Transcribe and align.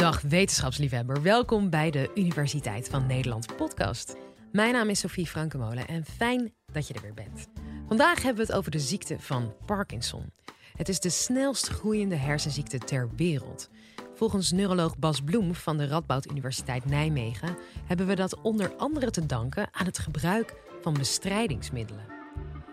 Dag 0.00 0.20
wetenschapsliefhebber, 0.20 1.22
welkom 1.22 1.70
bij 1.70 1.90
de 1.90 2.10
Universiteit 2.14 2.88
van 2.88 3.06
Nederland 3.06 3.56
podcast. 3.56 4.16
Mijn 4.52 4.72
naam 4.72 4.88
is 4.88 4.98
Sophie 4.98 5.26
Frankemolen 5.26 5.86
en 5.86 6.04
fijn 6.04 6.52
dat 6.72 6.88
je 6.88 6.94
er 6.94 7.00
weer 7.00 7.14
bent. 7.14 7.48
Vandaag 7.88 8.22
hebben 8.22 8.46
we 8.46 8.52
het 8.52 8.58
over 8.58 8.70
de 8.70 8.78
ziekte 8.78 9.16
van 9.18 9.54
Parkinson. 9.66 10.32
Het 10.76 10.88
is 10.88 11.00
de 11.00 11.10
snelst 11.10 11.68
groeiende 11.68 12.14
hersenziekte 12.14 12.78
ter 12.78 13.10
wereld. 13.16 13.70
Volgens 14.14 14.52
neuroloog 14.52 14.98
Bas 14.98 15.20
Bloem 15.20 15.54
van 15.54 15.76
de 15.76 15.86
Radboud 15.86 16.30
Universiteit 16.30 16.84
Nijmegen 16.84 17.56
hebben 17.86 18.06
we 18.06 18.14
dat 18.14 18.40
onder 18.40 18.76
andere 18.76 19.10
te 19.10 19.26
danken 19.26 19.68
aan 19.70 19.86
het 19.86 19.98
gebruik 19.98 20.54
van 20.80 20.92
bestrijdingsmiddelen. 20.92 22.04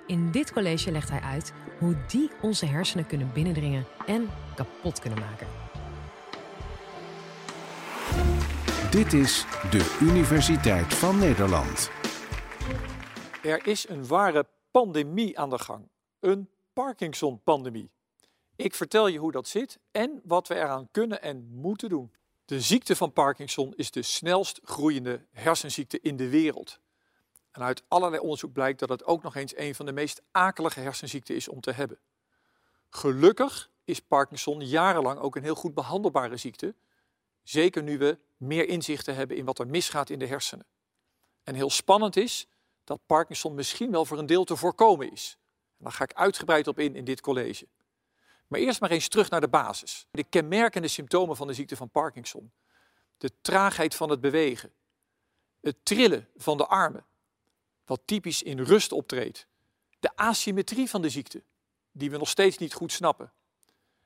In 0.05 0.32
dit 0.32 0.52
college 0.52 0.91
legt 0.91 1.09
hij 1.09 1.21
uit 1.21 1.54
hoe 1.80 1.98
die 2.07 2.30
onze 2.41 2.66
hersenen 2.66 3.07
kunnen 3.07 3.34
binnendringen 3.34 3.86
en 4.05 4.30
kapot 4.55 5.00
kunnen 5.00 5.20
maken. 5.20 5.66
Dit 8.91 9.14
is 9.14 9.46
de 9.71 9.97
Universiteit 10.01 10.93
van 10.93 11.19
Nederland. 11.19 11.89
Er 13.43 13.68
is 13.68 13.89
een 13.89 14.07
ware 14.07 14.47
pandemie 14.71 15.39
aan 15.39 15.50
de 15.50 15.59
gang. 15.59 15.89
Een 16.19 16.50
Parkinson-pandemie. 16.73 17.92
Ik 18.55 18.75
vertel 18.75 19.07
je 19.07 19.18
hoe 19.18 19.31
dat 19.31 19.47
zit 19.47 19.79
en 19.92 20.21
wat 20.23 20.47
we 20.47 20.55
eraan 20.55 20.87
kunnen 20.92 21.21
en 21.21 21.47
moeten 21.51 21.89
doen. 21.89 22.14
De 22.45 22.61
ziekte 22.61 22.95
van 22.95 23.14
Parkinson 23.14 23.73
is 23.75 23.92
de 23.92 24.01
snelst 24.01 24.59
groeiende 24.64 25.25
hersenziekte 25.31 26.00
in 26.01 26.17
de 26.17 26.29
wereld. 26.29 26.79
En 27.51 27.61
uit 27.61 27.83
allerlei 27.87 28.21
onderzoek 28.21 28.54
blijkt 28.54 28.79
dat 28.79 28.89
het 28.89 29.06
ook 29.06 29.23
nog 29.23 29.36
eens 29.36 29.57
een 29.57 29.75
van 29.75 29.86
de 29.86 29.92
meest 29.92 30.21
akelige 30.31 30.79
hersenziekten 30.79 31.36
is 31.36 31.47
om 31.47 31.61
te 31.61 31.71
hebben. 31.71 32.00
Gelukkig 32.89 33.69
is 33.83 34.00
Parkinson 34.00 34.59
jarenlang 34.61 35.19
ook 35.19 35.36
een 35.36 35.44
heel 35.44 35.56
goed 35.56 35.73
behandelbare 35.73 36.38
ziekte. 36.38 36.75
Zeker 37.44 37.83
nu 37.83 37.97
we 37.97 38.17
meer 38.38 38.67
inzichten 38.67 39.16
hebben 39.16 39.38
in 39.38 39.45
wat 39.45 39.59
er 39.59 39.67
misgaat 39.67 40.09
in 40.09 40.20
de 40.20 40.28
hersenen. 40.28 40.66
En 41.44 41.56
heel 41.56 41.70
spannend 41.70 42.16
is 42.16 42.48
dat 42.84 43.00
Parkinson 43.06 43.53
misschien 43.53 43.92
wel 43.92 44.06
voor 44.06 44.17
een 44.17 44.25
deel 44.25 44.44
te 44.44 44.56
voorkomen 44.56 45.12
is. 45.12 45.38
En 45.78 45.84
daar 45.84 45.94
ga 45.94 46.03
ik 46.03 46.14
uitgebreid 46.14 46.67
op 46.67 46.80
in 46.80 46.95
in 46.95 47.06
dit 47.06 47.22
college. 47.22 47.67
Maar 48.47 48.59
eerst 48.59 48.80
maar 48.80 48.92
eens 48.92 49.08
terug 49.08 49.30
naar 49.30 49.42
de 49.42 49.47
basis. 49.47 50.08
De 50.12 50.23
kenmerkende 50.23 50.88
symptomen 50.88 51.36
van 51.36 51.47
de 51.47 51.53
ziekte 51.53 51.75
van 51.75 51.89
Parkinson. 51.89 52.52
De 53.17 53.31
traagheid 53.42 53.95
van 53.95 54.09
het 54.09 54.22
bewegen. 54.22 54.73
Het 55.62 55.78
trillen 55.84 56.30
van 56.36 56.58
de 56.58 56.67
armen, 56.67 57.06
wat 57.86 58.02
typisch 58.06 58.44
in 58.44 58.59
rust 58.59 58.92
optreedt. 58.92 59.47
De 60.00 60.16
asymmetrie 60.16 60.90
van 60.90 61.02
de 61.02 61.09
ziekte, 61.09 61.44
die 61.92 62.12
we 62.12 62.17
nog 62.17 62.30
steeds 62.30 62.58
niet 62.58 62.73
goed 62.73 62.92
snappen. 62.92 63.31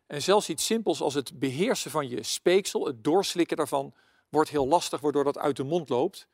En 0.07 0.21
zelfs 0.21 0.49
iets 0.49 0.65
simpels 0.65 1.01
als 1.01 1.13
het 1.13 1.39
beheersen 1.39 1.91
van 1.91 2.09
je 2.09 2.23
speeksel, 2.23 2.85
het 2.85 3.03
doorslikken 3.03 3.57
daarvan, 3.57 3.93
wordt 4.31 4.49
heel 4.49 4.67
lastig, 4.67 4.99
waardoor 4.99 5.23
dat 5.23 5.37
uit 5.37 5.55
de 5.55 5.63
mond 5.63 5.89
loopt. 5.89 6.27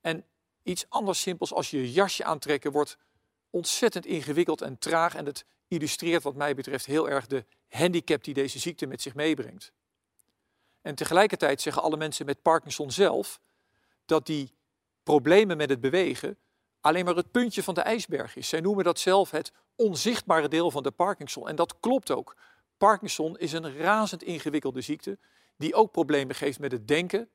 En 0.00 0.24
iets 0.62 0.86
anders 0.88 1.20
simpels 1.20 1.52
als 1.52 1.70
je 1.70 1.92
jasje 1.92 2.24
aantrekken 2.24 2.72
wordt 2.72 2.98
ontzettend 3.50 4.06
ingewikkeld 4.06 4.60
en 4.62 4.78
traag. 4.78 5.14
En 5.14 5.26
het 5.26 5.44
illustreert 5.68 6.22
wat 6.22 6.34
mij 6.34 6.54
betreft 6.54 6.86
heel 6.86 7.08
erg 7.08 7.26
de 7.26 7.44
handicap 7.68 8.24
die 8.24 8.34
deze 8.34 8.58
ziekte 8.58 8.86
met 8.86 9.02
zich 9.02 9.14
meebrengt. 9.14 9.72
En 10.82 10.94
tegelijkertijd 10.94 11.60
zeggen 11.60 11.82
alle 11.82 11.96
mensen 11.96 12.26
met 12.26 12.42
Parkinson 12.42 12.90
zelf 12.90 13.40
dat 14.04 14.26
die 14.26 14.54
problemen 15.02 15.56
met 15.56 15.70
het 15.70 15.80
bewegen 15.80 16.38
alleen 16.80 17.04
maar 17.04 17.16
het 17.16 17.30
puntje 17.30 17.62
van 17.62 17.74
de 17.74 17.80
ijsberg 17.80 18.36
is. 18.36 18.48
Zij 18.48 18.60
noemen 18.60 18.84
dat 18.84 18.98
zelf 18.98 19.30
het 19.30 19.52
onzichtbare 19.76 20.48
deel 20.48 20.70
van 20.70 20.82
de 20.82 20.90
Parkinson. 20.90 21.48
En 21.48 21.56
dat 21.56 21.80
klopt 21.80 22.10
ook. 22.10 22.36
Parkinson 22.76 23.38
is 23.38 23.52
een 23.52 23.76
razend 23.76 24.22
ingewikkelde 24.22 24.80
ziekte 24.80 25.18
die 25.56 25.74
ook 25.74 25.92
problemen 25.92 26.34
geeft 26.34 26.58
met 26.58 26.72
het 26.72 26.88
denken, 26.88 27.28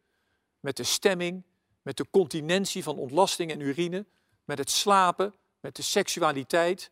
met 0.59 0.77
de 0.77 0.83
stemming, 0.83 1.43
met 1.81 1.97
de 1.97 2.05
continentie 2.09 2.83
van 2.83 2.97
ontlasting 2.97 3.51
en 3.51 3.59
urine, 3.59 4.05
met 4.45 4.57
het 4.57 4.69
slapen, 4.69 5.33
met 5.59 5.75
de 5.75 5.81
seksualiteit, 5.81 6.91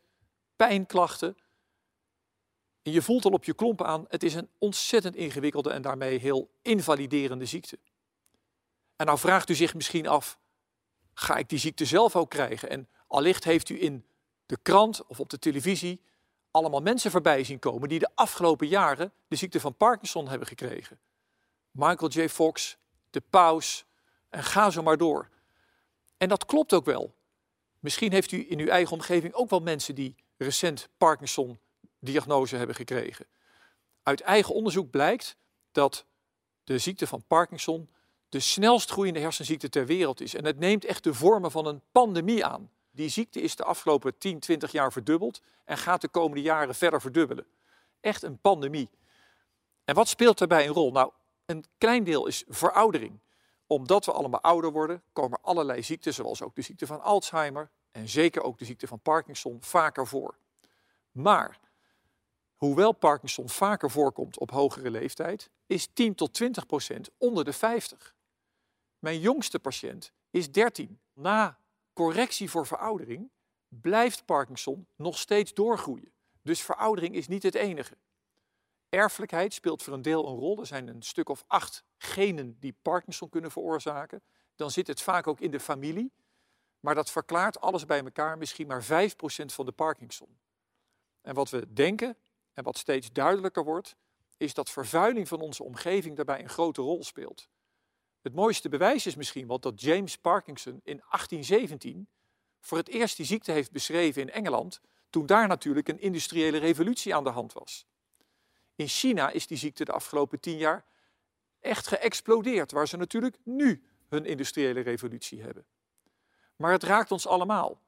pijnklachten. 0.56 1.38
En 2.82 2.92
je 2.92 3.02
voelt 3.02 3.26
al 3.26 3.32
op 3.32 3.44
je 3.44 3.54
klompen 3.54 3.86
aan, 3.86 4.06
het 4.10 4.24
is 4.24 4.34
een 4.34 4.50
ontzettend 4.58 5.16
ingewikkelde 5.16 5.70
en 5.70 5.82
daarmee 5.82 6.20
heel 6.20 6.50
invaliderende 6.62 7.46
ziekte. 7.46 7.80
En 8.96 9.06
nou 9.06 9.18
vraagt 9.18 9.50
u 9.50 9.56
zich 9.56 9.74
misschien 9.74 10.08
af, 10.08 10.40
ga 11.14 11.38
ik 11.38 11.50
die 11.50 11.60
ziekte 11.60 11.86
zelf 11.86 12.16
ook 12.16 12.30
krijgen? 12.30 12.70
En 12.70 12.90
allicht 13.08 13.44
heeft 13.44 13.70
u 13.70 13.82
in 13.82 14.06
de 14.46 14.58
krant 14.62 15.06
of 15.06 15.20
op 15.20 15.30
de 15.30 15.40
televisie 15.40 16.02
allemaal 16.52 16.82
mensen 16.82 17.12
voorbij 17.12 17.44
zien 17.44 17.60
komen 17.60 17.90
die 17.90 18.00
de 18.00 18.10
afgelopen 18.16 18.68
jaren 18.68 19.14
de 19.28 19.36
ziekte 19.36 19.60
van 19.60 19.76
Parkinson 19.76 20.28
hebben 20.28 20.48
gekregen. 20.48 21.00
Michael 21.72 22.12
J. 22.12 22.28
Fox, 22.28 22.78
de 23.10 23.22
paus 23.30 23.86
en 24.30 24.44
ga 24.44 24.70
zo 24.70 24.84
maar 24.84 24.98
door. 24.98 25.30
En 26.18 26.30
dat 26.30 26.46
klopt 26.46 26.74
ook 26.74 26.86
wel. 26.86 27.16
Misschien 27.80 28.12
heeft 28.12 28.32
u 28.32 28.46
in 28.50 28.60
uw 28.60 28.68
eigen 28.68 28.94
omgeving 28.94 29.34
ook 29.34 29.50
wel 29.50 29.60
mensen 29.60 29.96
die 29.96 30.16
recent 30.38 30.90
Parkinson-diagnose 30.98 32.56
hebben 32.56 32.76
gekregen. 32.76 33.26
Uit 34.04 34.22
eigen 34.22 34.54
onderzoek 34.54 34.90
blijkt 34.90 35.36
dat 35.72 36.06
de 36.64 36.78
ziekte 36.78 37.08
van 37.08 37.24
Parkinson 37.28 37.90
de 38.30 38.40
snelst 38.40 38.92
groeiende 38.92 39.20
hersenziekte 39.20 39.70
ter 39.70 39.86
wereld 39.86 40.22
is. 40.22 40.36
En 40.36 40.46
het 40.46 40.60
neemt 40.60 40.86
echt 40.86 41.04
de 41.04 41.14
vormen 41.14 41.52
van 41.52 41.66
een 41.66 41.82
pandemie 41.92 42.46
aan. 42.46 42.72
Die 42.92 43.10
ziekte 43.10 43.42
is 43.42 43.56
de 43.56 43.64
afgelopen 43.64 44.18
10, 44.18 44.40
20 44.40 44.72
jaar 44.72 44.92
verdubbeld 44.92 45.42
en 45.66 45.78
gaat 45.78 46.02
de 46.02 46.08
komende 46.08 46.42
jaren 46.42 46.76
verder 46.76 47.02
verdubbelen. 47.02 47.46
Echt 48.02 48.24
een 48.24 48.40
pandemie. 48.40 48.90
En 49.86 49.96
wat 49.96 50.08
speelt 50.08 50.38
daarbij 50.38 50.68
een 50.68 50.74
rol? 50.74 50.92
Nou, 50.92 51.12
een 51.50 51.66
klein 51.78 52.04
deel 52.04 52.28
is 52.28 52.44
veroudering. 52.48 53.20
Omdat 53.68 54.06
we 54.06 54.12
allemaal 54.12 54.42
ouder 54.42 54.72
worden, 54.72 55.04
komen 55.14 55.42
allerlei 55.42 55.84
ziekten, 55.84 56.14
zoals 56.14 56.42
ook 56.42 56.56
de 56.56 56.62
ziekte 56.62 56.88
van 56.88 57.02
Alzheimer 57.02 57.70
en 57.92 58.10
zeker 58.10 58.42
ook 58.44 58.58
de 58.58 58.66
ziekte 58.66 58.88
van 58.88 59.00
Parkinson, 59.00 59.58
vaker 59.62 60.08
voor. 60.08 60.36
Maar 61.12 61.60
hoewel 62.56 62.92
Parkinson 62.92 63.50
vaker 63.50 63.92
voorkomt 63.92 64.40
op 64.40 64.52
hogere 64.52 64.92
leeftijd, 64.92 65.50
is 65.66 65.88
10 65.94 66.16
tot 66.16 66.34
20 66.34 66.66
procent 66.66 67.10
onder 67.18 67.46
de 67.46 67.54
50. 67.54 68.16
Mijn 69.00 69.20
jongste 69.20 69.60
patiënt 69.60 70.12
is 70.30 70.52
13. 70.52 71.00
Na 71.14 71.58
correctie 71.94 72.50
voor 72.50 72.68
veroudering 72.68 73.30
blijft 73.68 74.26
Parkinson 74.26 74.88
nog 74.96 75.18
steeds 75.18 75.54
doorgroeien. 75.54 76.12
Dus 76.42 76.62
veroudering 76.62 77.16
is 77.16 77.28
niet 77.28 77.44
het 77.44 77.56
enige. 77.56 77.98
Erfelijkheid 78.90 79.54
speelt 79.54 79.84
voor 79.84 79.94
een 79.94 80.02
deel 80.02 80.28
een 80.28 80.36
rol. 80.36 80.60
Er 80.60 80.66
zijn 80.66 80.88
een 80.88 81.02
stuk 81.02 81.30
of 81.30 81.44
acht 81.48 81.84
genen 81.98 82.58
die 82.60 82.76
Parkinson 82.82 83.30
kunnen 83.30 83.52
veroorzaken. 83.52 84.22
Dan 84.56 84.72
zit 84.72 84.88
het 84.88 85.02
vaak 85.02 85.28
ook 85.28 85.40
in 85.40 85.52
de 85.52 85.60
familie. 85.60 86.14
Maar 86.80 86.96
dat 86.96 87.12
verklaart 87.12 87.62
alles 87.62 87.86
bij 87.86 88.04
elkaar 88.04 88.38
misschien 88.38 88.68
maar 88.68 88.84
5% 88.84 88.86
van 89.46 89.66
de 89.66 89.72
Parkinson. 89.72 90.40
En 91.22 91.34
wat 91.36 91.50
we 91.50 91.74
denken 91.74 92.18
en 92.54 92.64
wat 92.64 92.78
steeds 92.78 93.12
duidelijker 93.12 93.64
wordt, 93.64 93.96
is 94.38 94.54
dat 94.54 94.70
vervuiling 94.70 95.28
van 95.28 95.42
onze 95.42 95.64
omgeving 95.64 96.16
daarbij 96.16 96.40
een 96.40 96.50
grote 96.50 96.82
rol 96.82 97.04
speelt. 97.04 97.50
Het 98.22 98.34
mooiste 98.34 98.70
bewijs 98.70 99.06
is 99.06 99.16
misschien 99.16 99.48
wel 99.48 99.60
dat 99.60 99.82
James 99.82 100.18
Parkinson 100.18 100.80
in 100.84 100.98
1817 101.10 102.08
voor 102.60 102.78
het 102.78 102.88
eerst 102.88 103.18
die 103.18 103.26
ziekte 103.26 103.52
heeft 103.52 103.72
beschreven 103.72 104.22
in 104.22 104.32
Engeland, 104.32 104.82
toen 105.10 105.26
daar 105.26 105.48
natuurlijk 105.48 105.88
een 105.88 106.00
industriële 106.00 106.58
revolutie 106.58 107.16
aan 107.16 107.24
de 107.24 107.30
hand 107.30 107.54
was. 107.54 107.88
In 108.80 108.88
China 108.88 109.30
is 109.30 109.48
die 109.48 109.58
ziekte 109.58 109.86
de 109.86 109.92
afgelopen 109.92 110.40
tien 110.40 110.58
jaar 110.58 110.86
echt 111.60 111.88
geëxplodeerd, 111.88 112.72
waar 112.72 112.88
ze 112.88 112.98
natuurlijk 112.98 113.38
nu 113.44 113.84
hun 114.08 114.26
industriële 114.26 114.80
revolutie 114.80 115.42
hebben. 115.42 115.66
Maar 116.56 116.72
het 116.72 116.84
raakt 116.84 117.12
ons 117.12 117.28
allemaal. 117.28 117.82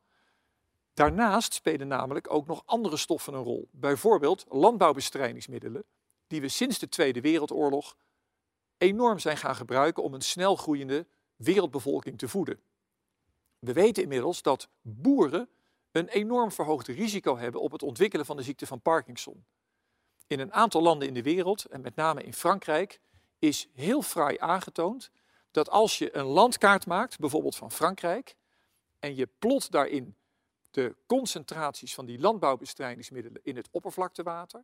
Daarnaast 0.94 1.54
spelen 1.54 1.88
namelijk 1.88 2.34
ook 2.34 2.48
nog 2.48 2.64
andere 2.66 2.98
stoffen 2.98 3.34
een 3.34 3.44
rol. 3.44 3.70
Bijvoorbeeld 3.72 4.46
landbouwbestrijdingsmiddelen, 4.50 5.84
die 6.28 6.42
we 6.42 6.48
sinds 6.48 6.80
de 6.80 6.90
Tweede 6.90 7.22
Wereldoorlog 7.22 7.98
enorm 8.78 9.20
zijn 9.20 9.38
gaan 9.38 9.56
gebruiken 9.56 10.04
om 10.04 10.14
een 10.14 10.22
snel 10.22 10.56
groeiende 10.56 11.08
wereldbevolking 11.36 12.18
te 12.18 12.28
voeden. 12.28 12.60
We 13.60 13.74
weten 13.74 14.04
inmiddels 14.04 14.42
dat 14.42 14.70
boeren 14.82 15.50
een 15.92 16.08
enorm 16.08 16.52
verhoogd 16.52 16.88
risico 16.88 17.38
hebben 17.38 17.62
op 17.62 17.72
het 17.72 17.84
ontwikkelen 17.84 18.26
van 18.26 18.38
de 18.38 18.44
ziekte 18.44 18.66
van 18.66 18.82
Parkinson. 18.82 19.46
In 20.32 20.40
een 20.40 20.54
aantal 20.54 20.82
landen 20.82 21.08
in 21.08 21.14
de 21.14 21.22
wereld, 21.22 21.66
en 21.66 21.82
met 21.82 21.96
name 21.96 22.24
in 22.24 22.34
Frankrijk, 22.34 23.02
is 23.40 23.70
heel 23.74 24.02
fraai 24.02 24.38
aangetoond 24.40 25.12
dat 25.52 25.70
als 25.70 25.98
je 25.98 26.16
een 26.16 26.26
landkaart 26.26 26.86
maakt, 26.86 27.20
bijvoorbeeld 27.20 27.56
van 27.56 27.72
Frankrijk, 27.72 28.36
en 29.00 29.16
je 29.16 29.28
plot 29.40 29.72
daarin 29.72 30.16
de 30.70 30.96
concentraties 31.06 31.94
van 31.94 32.06
die 32.06 32.20
landbouwbestrijdingsmiddelen 32.20 33.42
in 33.44 33.56
het 33.56 33.68
oppervlaktewater, 33.72 34.64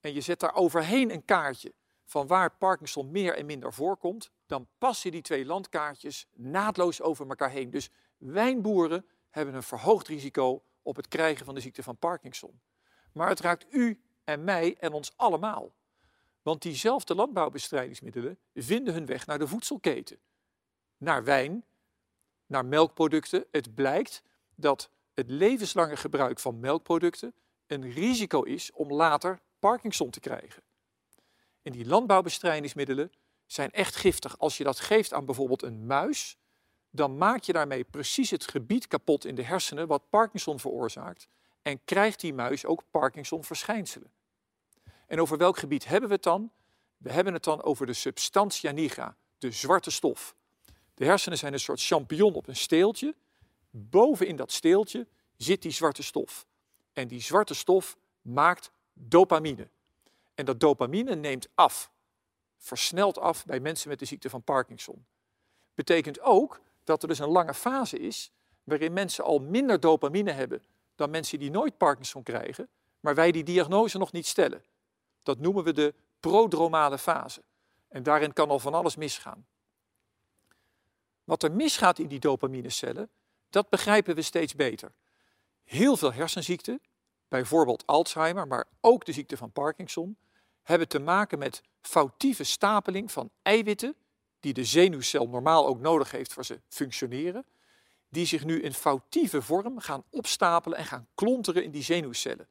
en 0.00 0.12
je 0.12 0.20
zet 0.20 0.40
daar 0.40 0.54
overheen 0.54 1.10
een 1.10 1.24
kaartje 1.24 1.74
van 2.04 2.26
waar 2.26 2.56
Parkinson 2.56 3.10
meer 3.10 3.34
en 3.34 3.46
minder 3.46 3.72
voorkomt, 3.72 4.30
dan 4.46 4.68
passen 4.78 5.10
die 5.10 5.22
twee 5.22 5.46
landkaartjes 5.46 6.26
naadloos 6.34 7.02
over 7.02 7.28
elkaar 7.28 7.50
heen. 7.50 7.70
Dus 7.70 7.90
wijnboeren 8.16 9.06
hebben 9.30 9.54
een 9.54 9.62
verhoogd 9.62 10.08
risico 10.08 10.64
op 10.82 10.96
het 10.96 11.08
krijgen 11.08 11.44
van 11.44 11.54
de 11.54 11.60
ziekte 11.60 11.82
van 11.82 11.96
Parkinson. 11.96 12.60
Maar 13.12 13.28
het 13.28 13.40
raakt 13.40 13.66
u 13.70 14.02
en 14.28 14.44
mij 14.44 14.76
en 14.78 14.92
ons 14.92 15.12
allemaal. 15.16 15.72
Want 16.42 16.62
diezelfde 16.62 17.14
landbouwbestrijdingsmiddelen 17.14 18.38
vinden 18.54 18.94
hun 18.94 19.06
weg 19.06 19.26
naar 19.26 19.38
de 19.38 19.46
voedselketen. 19.46 20.18
Naar 20.96 21.24
wijn, 21.24 21.64
naar 22.46 22.64
melkproducten. 22.64 23.44
Het 23.50 23.74
blijkt 23.74 24.22
dat 24.54 24.90
het 25.14 25.30
levenslange 25.30 25.96
gebruik 25.96 26.38
van 26.38 26.60
melkproducten 26.60 27.34
een 27.66 27.90
risico 27.90 28.42
is 28.42 28.72
om 28.72 28.92
later 28.92 29.40
Parkinson 29.58 30.10
te 30.10 30.20
krijgen. 30.20 30.62
En 31.62 31.72
die 31.72 31.86
landbouwbestrijdingsmiddelen 31.86 33.12
zijn 33.46 33.70
echt 33.70 33.96
giftig. 33.96 34.38
Als 34.38 34.56
je 34.56 34.64
dat 34.64 34.80
geeft 34.80 35.12
aan 35.12 35.24
bijvoorbeeld 35.24 35.62
een 35.62 35.86
muis, 35.86 36.38
dan 36.90 37.18
maak 37.18 37.42
je 37.42 37.52
daarmee 37.52 37.84
precies 37.84 38.30
het 38.30 38.50
gebied 38.50 38.86
kapot 38.86 39.24
in 39.24 39.34
de 39.34 39.44
hersenen 39.44 39.86
wat 39.86 40.08
Parkinson 40.10 40.60
veroorzaakt. 40.60 41.28
En 41.62 41.84
krijgt 41.84 42.20
die 42.20 42.34
muis 42.34 42.66
ook 42.66 42.82
Parkinson-verschijnselen. 42.90 44.16
En 45.08 45.20
over 45.20 45.36
welk 45.36 45.58
gebied 45.58 45.86
hebben 45.86 46.08
we 46.08 46.14
het 46.14 46.24
dan? 46.24 46.50
We 46.96 47.12
hebben 47.12 47.32
het 47.32 47.44
dan 47.44 47.62
over 47.62 47.86
de 47.86 47.92
substantia 47.92 48.70
nigra, 48.70 49.16
de 49.38 49.50
zwarte 49.50 49.90
stof. 49.90 50.34
De 50.94 51.04
hersenen 51.04 51.38
zijn 51.38 51.52
een 51.52 51.60
soort 51.60 51.82
champignon 51.82 52.34
op 52.34 52.48
een 52.48 52.56
steeltje. 52.56 53.14
Boven 53.70 54.26
in 54.26 54.36
dat 54.36 54.52
steeltje 54.52 55.06
zit 55.36 55.62
die 55.62 55.70
zwarte 55.70 56.02
stof. 56.02 56.46
En 56.92 57.08
die 57.08 57.20
zwarte 57.20 57.54
stof 57.54 57.96
maakt 58.22 58.70
dopamine. 58.92 59.68
En 60.34 60.44
dat 60.44 60.60
dopamine 60.60 61.14
neemt 61.14 61.48
af, 61.54 61.90
versnelt 62.56 63.18
af 63.18 63.44
bij 63.44 63.60
mensen 63.60 63.88
met 63.88 63.98
de 63.98 64.04
ziekte 64.04 64.30
van 64.30 64.42
Parkinson. 64.42 65.06
Betekent 65.74 66.20
ook 66.20 66.60
dat 66.84 67.02
er 67.02 67.08
dus 67.08 67.18
een 67.18 67.28
lange 67.28 67.54
fase 67.54 67.98
is 67.98 68.30
waarin 68.64 68.92
mensen 68.92 69.24
al 69.24 69.38
minder 69.38 69.80
dopamine 69.80 70.30
hebben 70.30 70.62
dan 70.94 71.10
mensen 71.10 71.38
die 71.38 71.50
nooit 71.50 71.76
Parkinson 71.76 72.22
krijgen, 72.22 72.68
maar 73.00 73.14
wij 73.14 73.32
die 73.32 73.44
diagnose 73.44 73.98
nog 73.98 74.12
niet 74.12 74.26
stellen. 74.26 74.62
Dat 75.28 75.38
noemen 75.38 75.64
we 75.64 75.72
de 75.72 75.94
prodromale 76.20 76.98
fase. 76.98 77.42
En 77.88 78.02
daarin 78.02 78.32
kan 78.32 78.48
al 78.48 78.58
van 78.58 78.74
alles 78.74 78.96
misgaan. 78.96 79.46
Wat 81.24 81.42
er 81.42 81.52
misgaat 81.52 81.98
in 81.98 82.08
die 82.08 82.18
dopaminecellen, 82.18 83.10
dat 83.50 83.68
begrijpen 83.68 84.14
we 84.14 84.22
steeds 84.22 84.54
beter. 84.54 84.92
Heel 85.64 85.96
veel 85.96 86.12
hersenziekten, 86.12 86.80
bijvoorbeeld 87.28 87.86
Alzheimer, 87.86 88.46
maar 88.46 88.66
ook 88.80 89.04
de 89.04 89.12
ziekte 89.12 89.36
van 89.36 89.52
Parkinson, 89.52 90.16
hebben 90.62 90.88
te 90.88 90.98
maken 90.98 91.38
met 91.38 91.62
foutieve 91.80 92.44
stapeling 92.44 93.12
van 93.12 93.30
eiwitten, 93.42 93.94
die 94.40 94.52
de 94.52 94.64
zenuwcel 94.64 95.28
normaal 95.28 95.66
ook 95.66 95.80
nodig 95.80 96.10
heeft 96.10 96.32
voor 96.32 96.44
ze 96.44 96.60
functioneren, 96.68 97.46
die 98.08 98.26
zich 98.26 98.44
nu 98.44 98.62
in 98.62 98.74
foutieve 98.74 99.42
vorm 99.42 99.80
gaan 99.80 100.04
opstapelen 100.10 100.78
en 100.78 100.84
gaan 100.84 101.08
klonteren 101.14 101.64
in 101.64 101.70
die 101.70 101.82
zenuwcellen. 101.82 102.48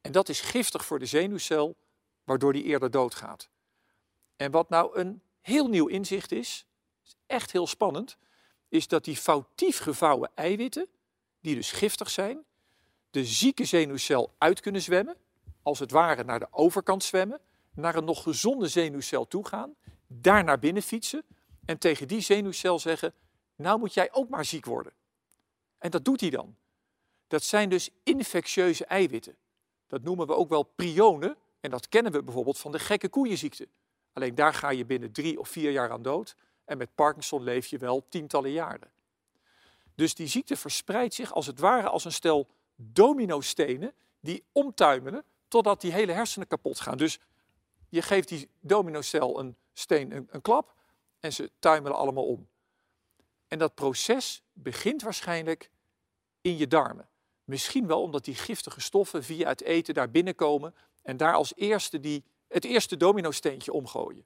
En 0.00 0.12
dat 0.12 0.28
is 0.28 0.40
giftig 0.40 0.84
voor 0.84 0.98
de 0.98 1.06
zenuwcel, 1.06 1.76
waardoor 2.24 2.52
die 2.52 2.64
eerder 2.64 2.90
doodgaat. 2.90 3.48
En 4.36 4.50
wat 4.50 4.68
nou 4.68 4.98
een 4.98 5.22
heel 5.40 5.68
nieuw 5.68 5.86
inzicht 5.86 6.32
is, 6.32 6.66
is 7.04 7.16
echt 7.26 7.52
heel 7.52 7.66
spannend, 7.66 8.16
is 8.68 8.88
dat 8.88 9.04
die 9.04 9.16
foutief 9.16 9.78
gevouwen 9.78 10.30
eiwitten, 10.34 10.88
die 11.40 11.54
dus 11.54 11.72
giftig 11.72 12.10
zijn, 12.10 12.44
de 13.10 13.24
zieke 13.24 13.64
zenuwcel 13.64 14.34
uit 14.38 14.60
kunnen 14.60 14.82
zwemmen, 14.82 15.16
als 15.62 15.78
het 15.78 15.90
ware 15.90 16.24
naar 16.24 16.38
de 16.38 16.48
overkant 16.50 17.04
zwemmen, 17.04 17.40
naar 17.74 17.94
een 17.94 18.04
nog 18.04 18.22
gezonde 18.22 18.68
zenuwcel 18.68 19.28
toe 19.28 19.46
gaan, 19.46 19.74
daar 20.06 20.44
naar 20.44 20.58
binnen 20.58 20.82
fietsen 20.82 21.22
en 21.64 21.78
tegen 21.78 22.08
die 22.08 22.20
zenuwcel 22.20 22.78
zeggen, 22.78 23.14
nou 23.56 23.78
moet 23.78 23.94
jij 23.94 24.12
ook 24.12 24.28
maar 24.28 24.44
ziek 24.44 24.64
worden. 24.64 24.92
En 25.78 25.90
dat 25.90 26.04
doet 26.04 26.20
hij 26.20 26.30
dan. 26.30 26.56
Dat 27.26 27.42
zijn 27.42 27.68
dus 27.68 27.90
infectieuze 28.02 28.84
eiwitten. 28.84 29.36
Dat 29.86 30.02
noemen 30.02 30.26
we 30.26 30.34
ook 30.34 30.48
wel 30.48 30.62
prionen 30.62 31.36
en 31.64 31.70
dat 31.70 31.88
kennen 31.88 32.12
we 32.12 32.22
bijvoorbeeld 32.22 32.58
van 32.58 32.72
de 32.72 32.78
gekke 32.78 33.08
koeienziekte. 33.08 33.68
Alleen 34.12 34.34
daar 34.34 34.54
ga 34.54 34.70
je 34.70 34.84
binnen 34.84 35.12
drie 35.12 35.38
of 35.40 35.48
vier 35.48 35.70
jaar 35.70 35.90
aan 35.90 36.02
dood 36.02 36.36
en 36.64 36.78
met 36.78 36.94
Parkinson 36.94 37.42
leef 37.42 37.66
je 37.66 37.78
wel 37.78 38.06
tientallen 38.08 38.50
jaren. 38.50 38.90
Dus 39.94 40.14
die 40.14 40.26
ziekte 40.26 40.56
verspreidt 40.56 41.14
zich 41.14 41.32
als 41.32 41.46
het 41.46 41.58
ware 41.58 41.88
als 41.88 42.04
een 42.04 42.12
stel 42.12 42.48
dominostenen 42.76 43.94
die 44.20 44.44
omtuimelen 44.52 45.24
totdat 45.48 45.80
die 45.80 45.92
hele 45.92 46.12
hersenen 46.12 46.48
kapot 46.48 46.80
gaan. 46.80 46.96
Dus 46.96 47.18
je 47.88 48.02
geeft 48.02 48.28
die 48.28 48.48
dominocel 48.60 49.38
een 49.38 49.56
steen 49.72 50.12
een, 50.12 50.28
een 50.30 50.42
klap 50.42 50.74
en 51.20 51.32
ze 51.32 51.50
tuimelen 51.58 51.96
allemaal 51.96 52.26
om. 52.26 52.48
En 53.48 53.58
dat 53.58 53.74
proces 53.74 54.42
begint 54.52 55.02
waarschijnlijk 55.02 55.70
in 56.40 56.56
je 56.56 56.66
darmen. 56.66 57.08
Misschien 57.44 57.86
wel 57.86 58.02
omdat 58.02 58.24
die 58.24 58.34
giftige 58.34 58.80
stoffen 58.80 59.24
via 59.24 59.48
het 59.48 59.62
eten 59.62 59.94
daar 59.94 60.10
binnenkomen 60.10 60.74
en 61.04 61.16
daar 61.16 61.34
als 61.34 61.52
eerste 61.56 62.00
die, 62.00 62.24
het 62.48 62.64
eerste 62.64 62.96
dominosteentje 62.96 63.72
omgooien. 63.72 64.24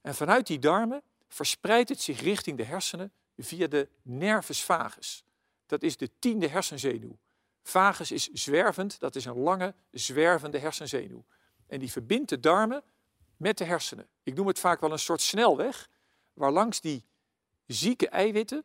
En 0.00 0.14
vanuit 0.14 0.46
die 0.46 0.58
darmen 0.58 1.02
verspreidt 1.28 1.88
het 1.88 2.00
zich 2.00 2.20
richting 2.20 2.56
de 2.56 2.64
hersenen 2.64 3.12
via 3.36 3.66
de 3.66 3.88
nervus 4.02 4.62
vagus. 4.62 5.24
Dat 5.66 5.82
is 5.82 5.96
de 5.96 6.10
tiende 6.18 6.48
hersenzenuw. 6.48 7.18
Vagus 7.62 8.10
is 8.10 8.28
zwervend, 8.28 9.00
dat 9.00 9.16
is 9.16 9.24
een 9.24 9.38
lange, 9.38 9.74
zwervende 9.90 10.58
hersenzenuw. 10.58 11.24
En 11.66 11.78
die 11.78 11.90
verbindt 11.90 12.28
de 12.28 12.40
darmen 12.40 12.82
met 13.36 13.58
de 13.58 13.64
hersenen. 13.64 14.08
Ik 14.22 14.34
noem 14.34 14.46
het 14.46 14.58
vaak 14.58 14.80
wel 14.80 14.92
een 14.92 14.98
soort 14.98 15.20
snelweg, 15.20 15.88
waar 16.32 16.50
langs 16.50 16.80
die 16.80 17.04
zieke 17.66 18.08
eiwitten 18.08 18.64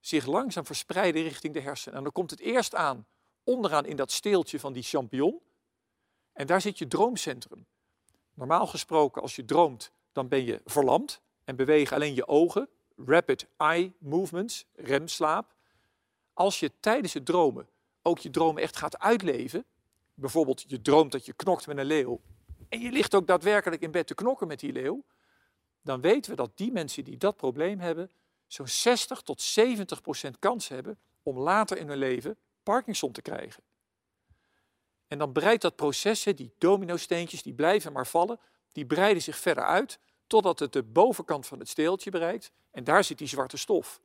zich 0.00 0.26
langzaam 0.26 0.66
verspreiden 0.66 1.22
richting 1.22 1.54
de 1.54 1.60
hersenen. 1.60 1.98
En 1.98 2.02
dan 2.02 2.12
komt 2.12 2.30
het 2.30 2.40
eerst 2.40 2.74
aan 2.74 3.06
onderaan 3.44 3.86
in 3.86 3.96
dat 3.96 4.12
steeltje 4.12 4.60
van 4.60 4.72
die 4.72 4.82
champignon. 4.82 5.40
En 6.40 6.46
daar 6.46 6.60
zit 6.60 6.78
je 6.78 6.88
droomcentrum. 6.88 7.66
Normaal 8.34 8.66
gesproken, 8.66 9.22
als 9.22 9.36
je 9.36 9.44
droomt, 9.44 9.92
dan 10.12 10.28
ben 10.28 10.44
je 10.44 10.60
verlamd 10.64 11.20
en 11.44 11.56
bewegen 11.56 11.96
alleen 11.96 12.14
je 12.14 12.28
ogen. 12.28 12.68
Rapid 13.06 13.46
eye 13.56 13.92
movements, 13.98 14.66
remslaap. 14.74 15.54
Als 16.32 16.60
je 16.60 16.72
tijdens 16.80 17.12
het 17.14 17.24
dromen 17.24 17.68
ook 18.02 18.18
je 18.18 18.30
dromen 18.30 18.62
echt 18.62 18.76
gaat 18.76 18.98
uitleven, 18.98 19.64
bijvoorbeeld 20.14 20.64
je 20.66 20.82
droomt 20.82 21.12
dat 21.12 21.26
je 21.26 21.32
knokt 21.32 21.66
met 21.66 21.78
een 21.78 21.84
leeuw 21.84 22.20
en 22.68 22.80
je 22.80 22.92
ligt 22.92 23.14
ook 23.14 23.26
daadwerkelijk 23.26 23.82
in 23.82 23.90
bed 23.90 24.06
te 24.06 24.14
knokken 24.14 24.46
met 24.46 24.60
die 24.60 24.72
leeuw, 24.72 25.04
dan 25.82 26.00
weten 26.00 26.30
we 26.30 26.36
dat 26.36 26.50
die 26.54 26.72
mensen 26.72 27.04
die 27.04 27.16
dat 27.16 27.36
probleem 27.36 27.78
hebben, 27.78 28.10
zo'n 28.46 28.68
60 28.68 29.22
tot 29.22 29.40
70 29.40 30.00
procent 30.00 30.38
kans 30.38 30.68
hebben 30.68 30.98
om 31.22 31.38
later 31.38 31.76
in 31.76 31.88
hun 31.88 31.98
leven 31.98 32.36
Parkinson 32.62 33.12
te 33.12 33.22
krijgen. 33.22 33.62
En 35.10 35.18
dan 35.18 35.32
breidt 35.32 35.62
dat 35.62 35.76
proces, 35.76 36.22
die 36.22 36.54
dominosteentjes, 36.58 37.42
die 37.42 37.54
blijven 37.54 37.92
maar 37.92 38.06
vallen, 38.06 38.40
die 38.72 38.86
breiden 38.86 39.22
zich 39.22 39.36
verder 39.36 39.64
uit 39.64 39.98
totdat 40.26 40.58
het 40.58 40.72
de 40.72 40.82
bovenkant 40.82 41.46
van 41.46 41.58
het 41.58 41.68
steeltje 41.68 42.10
bereikt 42.10 42.52
en 42.70 42.84
daar 42.84 43.04
zit 43.04 43.18
die 43.18 43.28
zwarte 43.28 43.56
stof. 43.56 44.00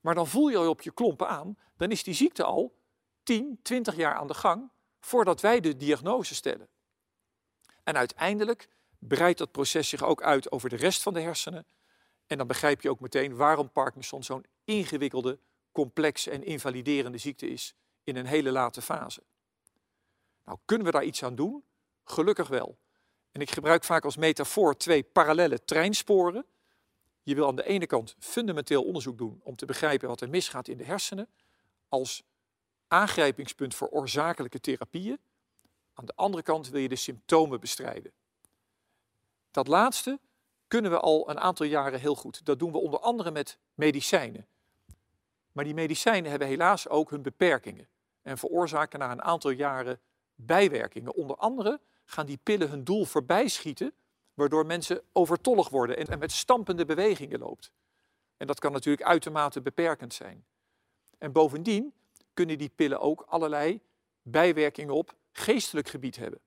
Maar 0.00 0.14
dan 0.14 0.26
voel 0.26 0.48
je 0.48 0.56
al 0.56 0.68
op 0.68 0.82
je 0.82 0.92
klompen 0.92 1.28
aan, 1.28 1.58
dan 1.76 1.90
is 1.90 2.02
die 2.02 2.14
ziekte 2.14 2.44
al 2.44 2.78
10, 3.22 3.58
20 3.62 3.96
jaar 3.96 4.14
aan 4.14 4.26
de 4.26 4.34
gang 4.34 4.70
voordat 5.00 5.40
wij 5.40 5.60
de 5.60 5.76
diagnose 5.76 6.34
stellen. 6.34 6.68
En 7.84 7.96
uiteindelijk 7.96 8.68
breidt 8.98 9.38
dat 9.38 9.52
proces 9.52 9.88
zich 9.88 10.02
ook 10.02 10.22
uit 10.22 10.50
over 10.50 10.68
de 10.68 10.76
rest 10.76 11.02
van 11.02 11.14
de 11.14 11.20
hersenen. 11.20 11.66
En 12.26 12.38
dan 12.38 12.46
begrijp 12.46 12.80
je 12.80 12.90
ook 12.90 13.00
meteen 13.00 13.36
waarom 13.36 13.70
Parkinson 13.70 14.22
zo'n 14.22 14.46
ingewikkelde, 14.64 15.38
complexe 15.72 16.30
en 16.30 16.44
invaliderende 16.44 17.18
ziekte 17.18 17.48
is 17.48 17.74
in 18.04 18.16
een 18.16 18.26
hele 18.26 18.50
late 18.50 18.82
fase. 18.82 19.22
Nou, 20.46 20.58
kunnen 20.64 20.86
we 20.86 20.92
daar 20.92 21.04
iets 21.04 21.24
aan 21.24 21.34
doen? 21.34 21.64
Gelukkig 22.04 22.48
wel. 22.48 22.78
En 23.32 23.40
ik 23.40 23.50
gebruik 23.50 23.84
vaak 23.84 24.04
als 24.04 24.16
metafoor 24.16 24.76
twee 24.76 25.02
parallele 25.02 25.64
treinsporen. 25.64 26.46
Je 27.22 27.34
wil 27.34 27.46
aan 27.46 27.56
de 27.56 27.64
ene 27.64 27.86
kant 27.86 28.16
fundamenteel 28.18 28.84
onderzoek 28.84 29.18
doen 29.18 29.40
om 29.42 29.56
te 29.56 29.66
begrijpen 29.66 30.08
wat 30.08 30.20
er 30.20 30.28
misgaat 30.28 30.68
in 30.68 30.76
de 30.76 30.84
hersenen, 30.84 31.28
als 31.88 32.22
aangrijpingspunt 32.88 33.74
voor 33.74 33.88
oorzakelijke 33.88 34.60
therapieën. 34.60 35.18
Aan 35.94 36.06
de 36.06 36.14
andere 36.14 36.42
kant 36.42 36.68
wil 36.68 36.80
je 36.80 36.88
de 36.88 36.96
symptomen 36.96 37.60
bestrijden. 37.60 38.12
Dat 39.50 39.66
laatste 39.66 40.18
kunnen 40.68 40.90
we 40.90 41.00
al 41.00 41.30
een 41.30 41.40
aantal 41.40 41.66
jaren 41.66 42.00
heel 42.00 42.14
goed. 42.14 42.44
Dat 42.44 42.58
doen 42.58 42.72
we 42.72 42.78
onder 42.78 43.00
andere 43.00 43.30
met 43.30 43.58
medicijnen. 43.74 44.46
Maar 45.52 45.64
die 45.64 45.74
medicijnen 45.74 46.30
hebben 46.30 46.48
helaas 46.48 46.88
ook 46.88 47.10
hun 47.10 47.22
beperkingen 47.22 47.88
en 48.22 48.38
veroorzaken 48.38 48.98
na 48.98 49.10
een 49.10 49.22
aantal 49.22 49.50
jaren 49.50 50.00
bijwerkingen. 50.36 51.14
Onder 51.14 51.36
andere 51.36 51.80
gaan 52.04 52.26
die 52.26 52.38
pillen 52.42 52.68
hun 52.68 52.84
doel 52.84 53.04
voorbij 53.04 53.48
schieten, 53.48 53.94
waardoor 54.34 54.66
mensen 54.66 55.02
overtollig 55.12 55.68
worden 55.68 55.96
en 55.96 56.18
met 56.18 56.32
stampende 56.32 56.84
bewegingen 56.84 57.38
loopt. 57.38 57.72
En 58.36 58.46
dat 58.46 58.58
kan 58.58 58.72
natuurlijk 58.72 59.06
uitermate 59.06 59.62
beperkend 59.62 60.14
zijn. 60.14 60.44
En 61.18 61.32
bovendien 61.32 61.94
kunnen 62.34 62.58
die 62.58 62.68
pillen 62.74 63.00
ook 63.00 63.24
allerlei 63.28 63.80
bijwerkingen 64.22 64.94
op 64.94 65.14
geestelijk 65.32 65.88
gebied 65.88 66.16
hebben. 66.16 66.40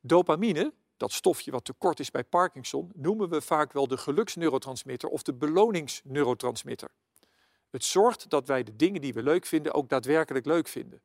Dopamine, 0.00 0.72
dat 0.96 1.12
stofje 1.12 1.50
wat 1.50 1.64
tekort 1.64 2.00
is 2.00 2.10
bij 2.10 2.24
Parkinson, 2.24 2.90
noemen 2.94 3.28
we 3.28 3.40
vaak 3.40 3.72
wel 3.72 3.88
de 3.88 3.96
geluksneurotransmitter 3.96 5.08
of 5.08 5.22
de 5.22 5.34
beloningsneurotransmitter. 5.34 6.90
Het 7.70 7.84
zorgt 7.84 8.30
dat 8.30 8.46
wij 8.46 8.62
de 8.62 8.76
dingen 8.76 9.00
die 9.00 9.12
we 9.12 9.22
leuk 9.22 9.46
vinden 9.46 9.74
ook 9.74 9.88
daadwerkelijk 9.88 10.46
leuk 10.46 10.68
vinden. 10.68 11.00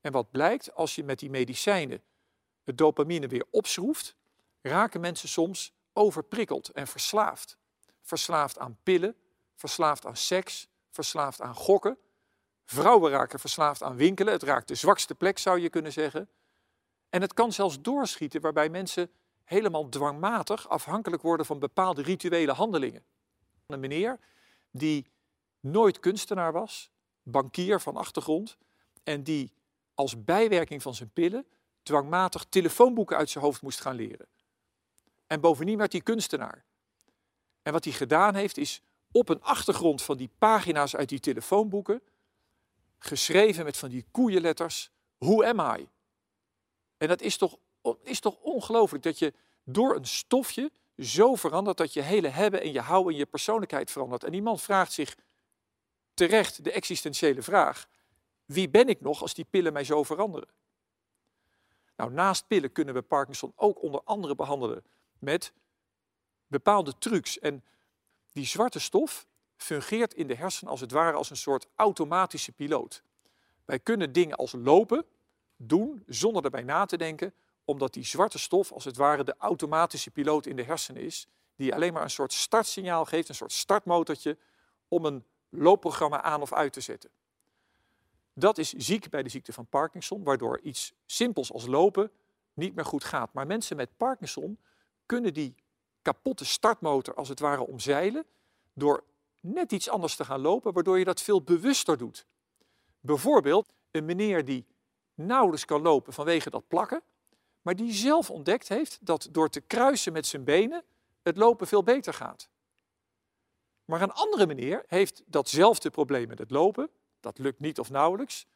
En 0.00 0.12
wat 0.12 0.30
blijkt 0.30 0.74
als 0.74 0.94
je 0.94 1.04
met 1.04 1.18
die 1.18 1.30
medicijnen 1.30 2.02
het 2.64 2.78
dopamine 2.78 3.28
weer 3.28 3.44
opschroeft, 3.50 4.16
raken 4.60 5.00
mensen 5.00 5.28
soms 5.28 5.72
overprikkeld 5.92 6.68
en 6.68 6.86
verslaafd. 6.86 7.58
Verslaafd 8.02 8.58
aan 8.58 8.78
pillen, 8.82 9.16
verslaafd 9.54 10.06
aan 10.06 10.16
seks, 10.16 10.68
verslaafd 10.90 11.40
aan 11.40 11.54
gokken. 11.54 11.98
Vrouwen 12.64 13.10
raken 13.10 13.38
verslaafd 13.38 13.82
aan 13.82 13.96
winkelen. 13.96 14.32
Het 14.32 14.42
raakt 14.42 14.68
de 14.68 14.74
zwakste 14.74 15.14
plek, 15.14 15.38
zou 15.38 15.60
je 15.60 15.68
kunnen 15.68 15.92
zeggen. 15.92 16.28
En 17.10 17.20
het 17.20 17.34
kan 17.34 17.52
zelfs 17.52 17.80
doorschieten 17.80 18.40
waarbij 18.40 18.68
mensen 18.68 19.10
helemaal 19.44 19.88
dwangmatig 19.88 20.68
afhankelijk 20.68 21.22
worden 21.22 21.46
van 21.46 21.58
bepaalde 21.58 22.02
rituele 22.02 22.52
handelingen. 22.52 23.04
Een 23.66 23.80
meneer 23.80 24.18
die 24.70 25.06
nooit 25.60 25.98
kunstenaar 25.98 26.52
was, 26.52 26.90
bankier 27.22 27.80
van 27.80 27.96
achtergrond, 27.96 28.56
en 29.02 29.22
die 29.22 29.52
als 29.98 30.24
bijwerking 30.24 30.82
van 30.82 30.94
zijn 30.94 31.10
pillen 31.12 31.46
dwangmatig 31.82 32.44
telefoonboeken 32.48 33.16
uit 33.16 33.30
zijn 33.30 33.44
hoofd 33.44 33.62
moest 33.62 33.80
gaan 33.80 33.94
leren. 33.94 34.26
En 35.26 35.40
bovendien 35.40 35.78
werd 35.78 35.92
hij 35.92 36.00
kunstenaar. 36.00 36.64
En 37.62 37.72
wat 37.72 37.84
hij 37.84 37.92
gedaan 37.92 38.34
heeft 38.34 38.56
is 38.56 38.82
op 39.12 39.28
een 39.28 39.42
achtergrond 39.42 40.02
van 40.02 40.16
die 40.16 40.30
pagina's 40.38 40.96
uit 40.96 41.08
die 41.08 41.20
telefoonboeken, 41.20 42.02
geschreven 42.98 43.64
met 43.64 43.76
van 43.76 43.88
die 43.88 44.06
koeienletters, 44.10 44.90
Who 45.18 45.44
am 45.44 45.78
I? 45.78 45.88
En 46.96 47.08
dat 47.08 47.20
is 47.20 47.36
toch, 47.36 47.58
is 48.02 48.20
toch 48.20 48.36
ongelooflijk 48.40 49.02
dat 49.02 49.18
je 49.18 49.32
door 49.64 49.96
een 49.96 50.06
stofje 50.06 50.70
zo 50.98 51.34
verandert 51.34 51.76
dat 51.76 51.92
je 51.92 52.02
hele 52.02 52.28
hebben 52.28 52.62
en 52.62 52.72
je 52.72 52.80
houden 52.80 53.12
en 53.12 53.18
je 53.18 53.26
persoonlijkheid 53.26 53.90
verandert. 53.90 54.24
En 54.24 54.32
die 54.32 54.42
man 54.42 54.58
vraagt 54.58 54.92
zich 54.92 55.16
terecht 56.14 56.64
de 56.64 56.72
existentiële 56.72 57.42
vraag: 57.42 57.88
wie 58.48 58.68
ben 58.68 58.88
ik 58.88 59.00
nog 59.00 59.22
als 59.22 59.34
die 59.34 59.46
pillen 59.50 59.72
mij 59.72 59.84
zo 59.84 60.02
veranderen? 60.02 60.48
Nou, 61.96 62.12
naast 62.12 62.46
pillen 62.46 62.72
kunnen 62.72 62.94
we 62.94 63.02
Parkinson 63.02 63.52
ook 63.56 63.82
onder 63.82 64.00
andere 64.04 64.34
behandelen 64.34 64.84
met 65.18 65.52
bepaalde 66.46 66.98
trucs. 66.98 67.38
En 67.38 67.64
die 68.32 68.46
zwarte 68.46 68.78
stof 68.78 69.26
fungeert 69.56 70.14
in 70.14 70.26
de 70.26 70.34
hersenen 70.34 70.70
als 70.70 70.80
het 70.80 70.90
ware 70.90 71.16
als 71.16 71.30
een 71.30 71.36
soort 71.36 71.66
automatische 71.74 72.52
piloot. 72.52 73.02
Wij 73.64 73.78
kunnen 73.78 74.12
dingen 74.12 74.36
als 74.36 74.52
lopen 74.52 75.04
doen 75.56 76.02
zonder 76.06 76.44
erbij 76.44 76.62
na 76.62 76.84
te 76.84 76.96
denken, 76.96 77.34
omdat 77.64 77.92
die 77.92 78.04
zwarte 78.04 78.38
stof 78.38 78.72
als 78.72 78.84
het 78.84 78.96
ware 78.96 79.24
de 79.24 79.34
automatische 79.38 80.10
piloot 80.10 80.46
in 80.46 80.56
de 80.56 80.62
hersenen 80.62 81.02
is, 81.02 81.26
die 81.56 81.74
alleen 81.74 81.92
maar 81.92 82.02
een 82.02 82.10
soort 82.10 82.32
startsignaal 82.32 83.04
geeft, 83.04 83.28
een 83.28 83.34
soort 83.34 83.52
startmotortje, 83.52 84.38
om 84.88 85.04
een 85.04 85.24
loopprogramma 85.48 86.22
aan 86.22 86.40
of 86.40 86.52
uit 86.52 86.72
te 86.72 86.80
zetten. 86.80 87.10
Dat 88.38 88.58
is 88.58 88.72
ziek 88.72 89.10
bij 89.10 89.22
de 89.22 89.28
ziekte 89.28 89.52
van 89.52 89.66
Parkinson, 89.66 90.24
waardoor 90.24 90.60
iets 90.60 90.92
simpels 91.06 91.52
als 91.52 91.66
lopen 91.66 92.10
niet 92.52 92.74
meer 92.74 92.84
goed 92.84 93.04
gaat. 93.04 93.32
Maar 93.32 93.46
mensen 93.46 93.76
met 93.76 93.96
Parkinson 93.96 94.58
kunnen 95.06 95.34
die 95.34 95.54
kapotte 96.02 96.44
startmotor 96.44 97.14
als 97.14 97.28
het 97.28 97.40
ware 97.40 97.66
omzeilen 97.66 98.24
door 98.72 99.04
net 99.40 99.72
iets 99.72 99.88
anders 99.88 100.16
te 100.16 100.24
gaan 100.24 100.40
lopen, 100.40 100.72
waardoor 100.72 100.98
je 100.98 101.04
dat 101.04 101.22
veel 101.22 101.42
bewuster 101.42 101.98
doet. 101.98 102.26
Bijvoorbeeld 103.00 103.68
een 103.90 104.04
meneer 104.04 104.44
die 104.44 104.66
nauwelijks 105.14 105.64
kan 105.64 105.82
lopen 105.82 106.12
vanwege 106.12 106.50
dat 106.50 106.68
plakken, 106.68 107.02
maar 107.62 107.76
die 107.76 107.92
zelf 107.92 108.30
ontdekt 108.30 108.68
heeft 108.68 108.98
dat 109.00 109.28
door 109.30 109.48
te 109.48 109.60
kruisen 109.60 110.12
met 110.12 110.26
zijn 110.26 110.44
benen 110.44 110.84
het 111.22 111.36
lopen 111.36 111.66
veel 111.66 111.82
beter 111.82 112.14
gaat. 112.14 112.48
Maar 113.84 114.02
een 114.02 114.12
andere 114.12 114.46
meneer 114.46 114.84
heeft 114.86 115.22
datzelfde 115.26 115.90
probleem 115.90 116.28
met 116.28 116.38
het 116.38 116.50
lopen, 116.50 116.90
dat 117.20 117.38
lukt 117.38 117.60
niet 117.60 117.78
of 117.78 117.90
nauwelijks, 117.90 118.46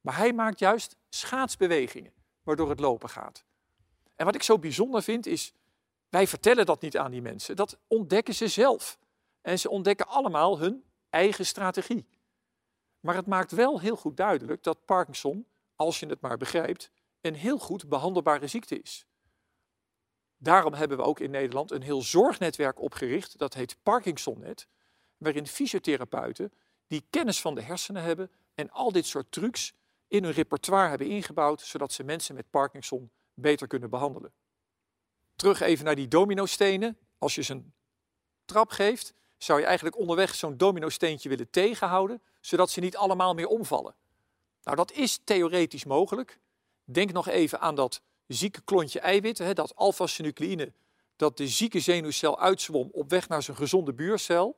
maar 0.00 0.16
hij 0.16 0.32
maakt 0.32 0.58
juist 0.58 0.96
schaatsbewegingen 1.08 2.12
waardoor 2.42 2.68
het 2.68 2.80
lopen 2.80 3.08
gaat. 3.08 3.44
En 4.14 4.24
wat 4.24 4.34
ik 4.34 4.42
zo 4.42 4.58
bijzonder 4.58 5.02
vind 5.02 5.26
is, 5.26 5.52
wij 6.08 6.26
vertellen 6.26 6.66
dat 6.66 6.80
niet 6.80 6.96
aan 6.96 7.10
die 7.10 7.22
mensen, 7.22 7.56
dat 7.56 7.78
ontdekken 7.86 8.34
ze 8.34 8.48
zelf. 8.48 8.98
En 9.42 9.58
ze 9.58 9.70
ontdekken 9.70 10.08
allemaal 10.08 10.58
hun 10.58 10.84
eigen 11.10 11.46
strategie. 11.46 12.06
Maar 13.00 13.14
het 13.14 13.26
maakt 13.26 13.52
wel 13.52 13.80
heel 13.80 13.96
goed 13.96 14.16
duidelijk 14.16 14.62
dat 14.62 14.84
Parkinson, 14.84 15.46
als 15.76 16.00
je 16.00 16.06
het 16.06 16.20
maar 16.20 16.36
begrijpt, 16.36 16.90
een 17.20 17.34
heel 17.34 17.58
goed 17.58 17.88
behandelbare 17.88 18.46
ziekte 18.46 18.80
is. 18.80 19.06
Daarom 20.36 20.74
hebben 20.74 20.96
we 20.96 21.02
ook 21.02 21.20
in 21.20 21.30
Nederland 21.30 21.70
een 21.70 21.82
heel 21.82 22.02
zorgnetwerk 22.02 22.80
opgericht, 22.80 23.38
dat 23.38 23.54
heet 23.54 23.76
Parkinsonnet, 23.82 24.68
waarin 25.16 25.46
fysiotherapeuten 25.46 26.52
die 26.86 27.06
kennis 27.10 27.40
van 27.40 27.54
de 27.54 27.62
hersenen 27.62 28.02
hebben 28.02 28.30
en 28.54 28.70
al 28.70 28.92
dit 28.92 29.06
soort 29.06 29.32
trucs 29.32 29.74
in 30.08 30.24
hun 30.24 30.32
repertoire 30.32 30.88
hebben 30.88 31.06
ingebouwd, 31.06 31.60
zodat 31.60 31.92
ze 31.92 32.04
mensen 32.04 32.34
met 32.34 32.50
Parkinson 32.50 33.10
beter 33.34 33.66
kunnen 33.66 33.90
behandelen. 33.90 34.32
Terug 35.36 35.60
even 35.60 35.84
naar 35.84 35.94
die 35.94 36.08
dominostenen. 36.08 36.98
Als 37.18 37.34
je 37.34 37.42
ze 37.42 37.52
een 37.52 37.72
trap 38.44 38.70
geeft, 38.70 39.14
zou 39.38 39.58
je 39.58 39.66
eigenlijk 39.66 39.98
onderweg 39.98 40.34
zo'n 40.34 40.56
dominosteentje 40.56 41.28
willen 41.28 41.50
tegenhouden, 41.50 42.22
zodat 42.40 42.70
ze 42.70 42.80
niet 42.80 42.96
allemaal 42.96 43.34
meer 43.34 43.46
omvallen. 43.46 43.94
Nou, 44.62 44.76
dat 44.76 44.92
is 44.92 45.18
theoretisch 45.24 45.84
mogelijk. 45.84 46.40
Denk 46.84 47.12
nog 47.12 47.28
even 47.28 47.60
aan 47.60 47.74
dat 47.74 48.00
zieke 48.26 48.60
klontje 48.60 49.00
eiwitten, 49.00 49.54
dat 49.54 49.76
alpha-synucleïne, 49.76 50.72
dat 51.16 51.36
de 51.36 51.48
zieke 51.48 51.80
zenuwcel 51.80 52.38
uitzwom 52.38 52.88
op 52.92 53.10
weg 53.10 53.28
naar 53.28 53.42
zijn 53.42 53.56
gezonde 53.56 53.94
buurcel. 53.94 54.56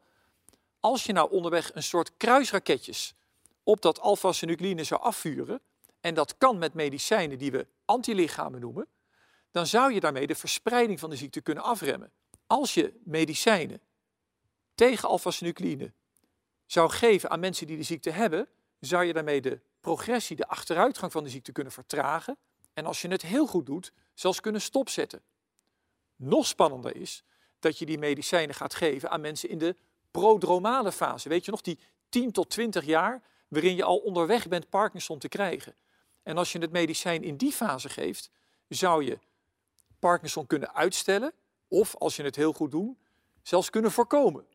Als 0.81 1.05
je 1.05 1.13
nou 1.13 1.31
onderweg 1.31 1.75
een 1.75 1.83
soort 1.83 2.17
kruisraketjes 2.17 3.15
op 3.63 3.83
dat 3.83 4.01
alpha-synucleïne 4.01 4.85
zou 4.85 5.01
afvuren, 5.01 5.61
en 6.01 6.15
dat 6.15 6.39
kan 6.39 6.59
met 6.59 6.75
medicijnen 6.75 7.39
die 7.39 7.51
we 7.51 7.67
antilichamen 7.85 8.61
noemen, 8.61 8.87
dan 9.51 9.67
zou 9.67 9.93
je 9.93 10.01
daarmee 10.01 10.27
de 10.27 10.35
verspreiding 10.35 11.01
van 11.01 11.11
de 11.11 11.17
ziekte 11.17 11.41
kunnen 11.41 11.65
afremmen. 11.65 12.13
Als 12.47 12.75
je 12.75 13.01
medicijnen 13.05 13.81
tegen 14.75 15.09
alpha-synucleïne 15.09 15.93
zou 16.67 16.91
geven 16.91 17.31
aan 17.31 17.41
mensen 17.41 17.67
die 17.67 17.77
de 17.77 17.83
ziekte 17.83 18.11
hebben, 18.11 18.49
zou 18.81 19.05
je 19.05 19.13
daarmee 19.13 19.41
de 19.41 19.61
progressie, 19.81 20.37
de 20.37 20.49
achteruitgang 20.49 21.13
van 21.13 21.25
de 21.25 21.31
ziekte 21.31 21.53
kunnen 21.53 21.73
vertragen 21.73 22.37
en 22.75 22.87
als 22.87 23.03
je 23.03 23.09
het 23.09 23.23
heel 23.23 23.47
goed 23.47 23.67
doet, 23.67 23.93
zelfs 24.15 24.41
kunnen 24.41 24.61
stopzetten. 24.61 25.23
Nog 26.17 26.47
spannender 26.47 26.97
is 26.97 27.25
dat 27.59 27.79
je 27.79 27.87
die 27.87 27.99
medicijnen 27.99 28.55
gaat 28.55 28.75
geven 28.75 29.11
aan 29.11 29.21
mensen 29.21 29.49
in 29.49 29.59
de 29.59 29.77
prodromale 30.11 30.93
fase. 30.93 31.29
Weet 31.29 31.45
je 31.45 31.50
nog, 31.50 31.61
die 31.61 31.79
10 32.09 32.33
tot 32.33 32.50
20 32.50 32.85
jaar 32.85 33.23
waarin 33.49 33.77
je 33.77 33.85
al 33.85 33.97
onderweg 33.97 34.49
bent 34.49 34.69
Parkinson 34.69 35.19
te 35.19 35.29
krijgen. 35.29 35.75
En 36.23 36.38
als 36.38 36.53
je 36.53 36.59
het 36.59 36.73
medicijn 36.73 37.23
in 37.23 37.37
die 37.37 37.53
fase 37.53 37.88
geeft, 37.88 38.31
zou 38.69 39.05
je 39.05 39.19
Parkinson 39.99 40.47
kunnen 40.47 40.75
uitstellen 40.75 41.33
of, 41.69 41.97
als 41.97 42.17
je 42.17 42.23
het 42.23 42.37
heel 42.37 42.53
goed 42.53 42.71
doet, 42.71 42.97
zelfs 43.43 43.71
kunnen 43.71 43.91
voorkomen. 43.91 44.47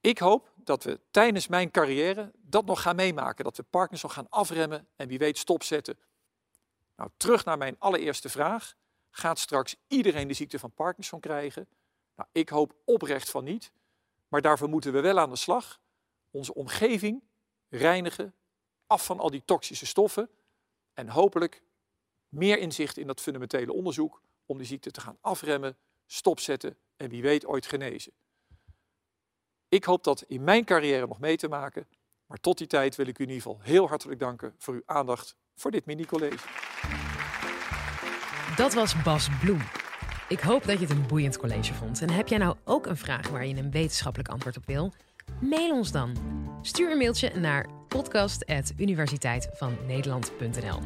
Ik 0.00 0.18
hoop 0.18 0.52
dat 0.56 0.84
we 0.84 1.00
tijdens 1.10 1.46
mijn 1.46 1.70
carrière 1.70 2.32
dat 2.34 2.64
nog 2.64 2.82
gaan 2.82 2.96
meemaken. 2.96 3.44
Dat 3.44 3.56
we 3.56 3.62
Parkinson 3.62 4.10
gaan 4.10 4.26
afremmen 4.28 4.88
en 4.96 5.08
wie 5.08 5.18
weet 5.18 5.38
stopzetten. 5.38 5.98
Nou, 6.96 7.10
terug 7.16 7.44
naar 7.44 7.58
mijn 7.58 7.76
allereerste 7.78 8.28
vraag. 8.28 8.74
Gaat 9.10 9.38
straks 9.38 9.76
iedereen 9.88 10.28
de 10.28 10.34
ziekte 10.34 10.58
van 10.58 10.72
Parkinson 10.72 11.20
krijgen? 11.20 11.68
Nou, 12.16 12.28
ik 12.32 12.48
hoop 12.48 12.74
oprecht 12.84 13.30
van 13.30 13.44
niet. 13.44 13.72
Maar 14.34 14.42
daarvoor 14.42 14.68
moeten 14.68 14.92
we 14.92 15.00
wel 15.00 15.18
aan 15.18 15.30
de 15.30 15.36
slag. 15.36 15.80
Onze 16.30 16.54
omgeving 16.54 17.22
reinigen, 17.68 18.34
af 18.86 19.04
van 19.04 19.20
al 19.20 19.30
die 19.30 19.44
toxische 19.44 19.86
stoffen. 19.86 20.30
En 20.94 21.08
hopelijk 21.08 21.62
meer 22.28 22.58
inzicht 22.58 22.96
in 22.96 23.06
dat 23.06 23.20
fundamentele 23.20 23.72
onderzoek 23.72 24.22
om 24.46 24.58
die 24.58 24.66
ziekte 24.66 24.90
te 24.90 25.00
gaan 25.00 25.18
afremmen, 25.20 25.76
stopzetten 26.06 26.76
en 26.96 27.08
wie 27.08 27.22
weet 27.22 27.46
ooit 27.46 27.66
genezen. 27.66 28.12
Ik 29.68 29.84
hoop 29.84 30.04
dat 30.04 30.22
in 30.22 30.44
mijn 30.44 30.64
carrière 30.64 31.06
nog 31.06 31.20
mee 31.20 31.36
te 31.36 31.48
maken. 31.48 31.88
Maar 32.26 32.40
tot 32.40 32.58
die 32.58 32.66
tijd 32.66 32.96
wil 32.96 33.06
ik 33.06 33.18
u 33.18 33.22
in 33.22 33.30
ieder 33.30 33.42
geval 33.42 33.60
heel 33.62 33.88
hartelijk 33.88 34.20
danken 34.20 34.54
voor 34.58 34.74
uw 34.74 34.82
aandacht 34.86 35.36
voor 35.54 35.70
dit 35.70 35.86
mini-college. 35.86 36.46
Dat 38.56 38.74
was 38.74 39.02
Bas 39.02 39.28
Bloem. 39.40 39.83
Ik 40.28 40.40
hoop 40.40 40.64
dat 40.64 40.78
je 40.78 40.86
het 40.86 40.90
een 40.90 41.06
boeiend 41.06 41.38
college 41.38 41.74
vond. 41.74 42.02
En 42.02 42.10
heb 42.10 42.28
jij 42.28 42.38
nou 42.38 42.56
ook 42.64 42.86
een 42.86 42.96
vraag 42.96 43.28
waar 43.28 43.46
je 43.46 43.56
een 43.56 43.70
wetenschappelijk 43.70 44.28
antwoord 44.28 44.56
op 44.56 44.66
wil? 44.66 44.92
Mail 45.40 45.72
ons 45.72 45.92
dan. 45.92 46.16
Stuur 46.62 46.90
een 46.90 46.98
mailtje 46.98 47.32
naar 47.34 47.66
podcast.universiteitvannederland.nl 47.88 50.80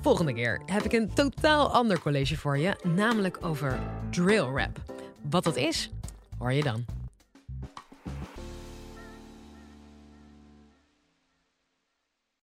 Volgende 0.00 0.32
keer 0.32 0.62
heb 0.66 0.82
ik 0.82 0.92
een 0.92 1.14
totaal 1.14 1.72
ander 1.72 2.00
college 2.00 2.36
voor 2.36 2.58
je, 2.58 2.76
namelijk 2.82 3.38
over 3.40 3.78
drill 4.10 4.38
rap. 4.38 4.82
Wat 5.30 5.44
dat 5.44 5.56
is, 5.56 5.90
hoor 6.38 6.52
je 6.52 6.62
dan. 6.62 6.95